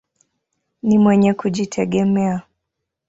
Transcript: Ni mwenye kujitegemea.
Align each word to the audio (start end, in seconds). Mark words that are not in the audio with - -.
Ni 0.83 0.97
mwenye 0.99 1.33
kujitegemea. 1.33 2.41